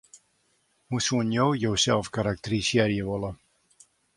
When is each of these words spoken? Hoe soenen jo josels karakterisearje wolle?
Hoe 0.93 1.01
soenen 1.07 1.31
jo 1.35 1.45
josels 1.65 2.09
karakterisearje 2.17 3.03
wolle? 3.11 3.31